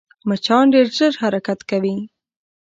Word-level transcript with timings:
مچان 0.27 0.65
ډېر 0.73 0.87
ژر 0.97 1.11
حرکت 1.23 1.59
کوي 1.69 1.95